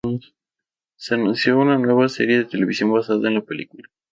[0.95, 3.87] Se anunció una nueva serie de televisión basada en la película.